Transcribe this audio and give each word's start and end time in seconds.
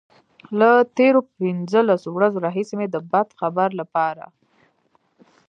له 0.59 0.69
تېرو 0.97 1.19
پنځلسو 1.37 2.07
ورځو 2.15 2.43
راهيسې 2.45 2.73
مې 2.79 2.87
د 2.91 2.95
بد 3.11 3.27
خبر 3.39 3.69
لپاره. 3.79 4.25